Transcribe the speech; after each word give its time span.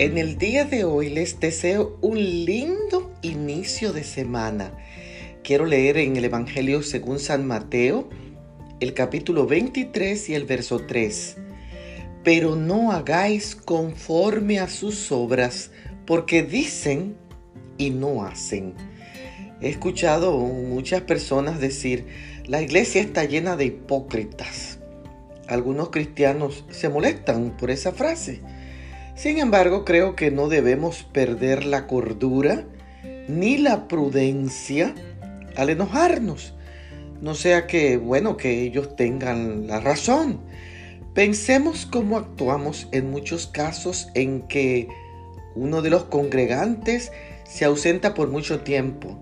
En 0.00 0.16
el 0.16 0.38
día 0.38 0.64
de 0.64 0.84
hoy 0.84 1.10
les 1.10 1.40
deseo 1.40 1.98
un 2.00 2.16
lindo 2.16 3.12
inicio 3.20 3.92
de 3.92 4.02
semana. 4.02 4.72
Quiero 5.44 5.66
leer 5.66 5.98
en 5.98 6.16
el 6.16 6.24
Evangelio 6.24 6.82
según 6.82 7.18
San 7.18 7.46
Mateo, 7.46 8.08
el 8.80 8.94
capítulo 8.94 9.46
23 9.46 10.30
y 10.30 10.34
el 10.34 10.46
verso 10.46 10.86
3. 10.86 11.36
Pero 12.24 12.56
no 12.56 12.92
hagáis 12.92 13.54
conforme 13.54 14.58
a 14.58 14.68
sus 14.68 15.12
obras, 15.12 15.70
porque 16.06 16.42
dicen 16.44 17.14
y 17.76 17.90
no 17.90 18.24
hacen. 18.24 18.72
He 19.60 19.68
escuchado 19.68 20.32
muchas 20.38 21.02
personas 21.02 21.60
decir, 21.60 22.06
la 22.46 22.62
iglesia 22.62 23.02
está 23.02 23.26
llena 23.26 23.54
de 23.54 23.66
hipócritas. 23.66 24.78
Algunos 25.46 25.90
cristianos 25.90 26.64
se 26.70 26.88
molestan 26.88 27.54
por 27.58 27.70
esa 27.70 27.92
frase 27.92 28.40
sin 29.20 29.36
embargo, 29.36 29.84
creo 29.84 30.16
que 30.16 30.30
no 30.30 30.48
debemos 30.48 31.02
perder 31.02 31.66
la 31.66 31.86
cordura 31.86 32.64
ni 33.28 33.58
la 33.58 33.86
prudencia 33.86 34.94
al 35.56 35.68
enojarnos. 35.68 36.54
No 37.20 37.34
sea 37.34 37.66
que, 37.66 37.98
bueno, 37.98 38.38
que 38.38 38.62
ellos 38.62 38.96
tengan 38.96 39.66
la 39.66 39.78
razón. 39.78 40.40
Pensemos 41.12 41.84
cómo 41.84 42.16
actuamos 42.16 42.88
en 42.92 43.10
muchos 43.10 43.46
casos 43.46 44.08
en 44.14 44.48
que 44.48 44.88
uno 45.54 45.82
de 45.82 45.90
los 45.90 46.04
congregantes 46.04 47.12
se 47.44 47.66
ausenta 47.66 48.14
por 48.14 48.30
mucho 48.30 48.60
tiempo. 48.60 49.18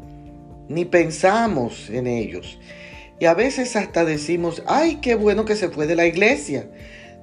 Ni 0.68 0.84
pensamos 0.84 1.90
en 1.90 2.06
ellos. 2.06 2.60
Y 3.18 3.24
a 3.24 3.34
veces 3.34 3.74
hasta 3.74 4.04
decimos, 4.04 4.62
ay, 4.68 5.00
qué 5.02 5.16
bueno 5.16 5.44
que 5.44 5.56
se 5.56 5.70
fue 5.70 5.88
de 5.88 5.96
la 5.96 6.06
iglesia. 6.06 6.70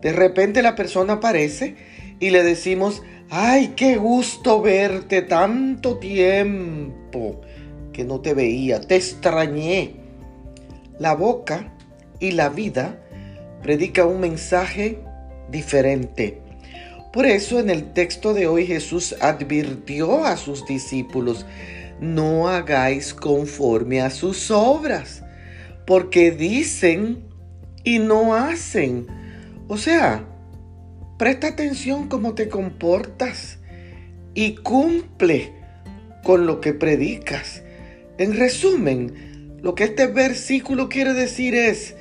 De 0.02 0.12
repente 0.12 0.62
la 0.62 0.76
persona 0.76 1.14
aparece 1.14 1.76
y 2.20 2.30
le 2.30 2.44
decimos, 2.44 3.02
ay, 3.30 3.74
qué 3.76 3.98
gusto 3.98 4.62
verte 4.62 5.22
tanto 5.22 5.98
tiempo 5.98 7.42
que 7.92 8.04
no 8.04 8.20
te 8.22 8.34
veía, 8.34 8.82
te 8.82 8.96
extrañé. 8.96 9.96
La 11.00 11.16
boca 11.16 11.74
y 12.20 12.32
la 12.32 12.50
vida 12.50 13.00
predica 13.62 14.06
un 14.06 14.20
mensaje 14.20 15.00
diferente. 15.50 16.42
Por 17.12 17.26
eso 17.26 17.60
en 17.60 17.70
el 17.70 17.94
texto 17.94 18.34
de 18.34 18.48
hoy 18.48 18.68
Jesús 18.68 19.16
advirtió 19.22 20.26
a 20.26 20.36
sus 20.36 20.66
discípulos, 20.66 21.46
no 22.02 22.50
hagáis 22.50 23.14
conforme 23.14 24.02
a 24.02 24.10
sus 24.10 24.52
obras, 24.52 25.24
porque 25.86 26.32
dicen 26.32 27.24
y 27.84 28.00
no 28.00 28.36
hacen. 28.36 29.08
O 29.68 29.78
sea, 29.78 30.26
Presta 31.18 31.48
atención 31.48 32.10
cómo 32.10 32.34
te 32.34 32.50
comportas 32.50 33.60
y 34.34 34.56
cumple 34.56 35.54
con 36.26 36.46
lo 36.46 36.60
que 36.60 36.74
predicas. 36.74 37.64
En 38.18 38.36
resumen, 38.36 39.58
lo 39.62 39.76
que 39.76 39.86
este 39.86 40.08
versículo 40.08 40.90
quiere 40.90 41.14
decir 41.14 41.56
es, 41.56 41.96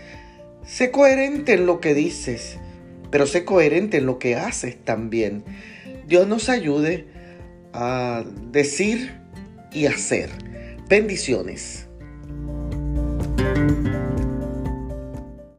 sé 0.67 0.91
coherente 0.91 1.53
en 1.55 1.67
lo 1.67 1.81
que 1.81 1.95
dices, 1.95 2.59
pero 3.13 3.29
sé 3.29 3.45
coherente 3.45 3.99
en 3.99 4.07
lo 4.07 4.19
que 4.19 4.35
haces 4.35 4.77
también. 4.85 5.45
Dios 6.09 6.27
nos 6.27 6.49
ayude 6.49 7.07
a 7.73 8.25
decir 8.51 9.13
y 9.73 9.87
hacer. 9.87 10.31
Bendiciones. 10.89 11.87